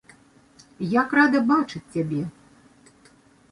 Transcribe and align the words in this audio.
Як 1.01 1.13
рада 1.19 1.39
бачыць 1.53 1.83
цябе! 1.93 2.25